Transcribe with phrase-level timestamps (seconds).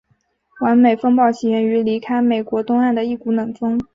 [0.61, 3.79] 完美风暴起源于离开美国东岸的一股冷锋。